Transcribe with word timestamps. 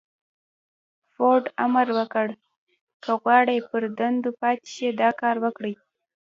فورډ 1.13 1.45
امر 1.65 1.87
وکړ 1.97 2.27
که 3.03 3.11
غواړئ 3.21 3.57
پر 3.69 3.83
دندو 3.97 4.31
پاتې 4.41 4.65
شئ 4.75 4.89
دا 5.01 5.09
کار 5.21 5.35
وکړئ. 5.45 5.73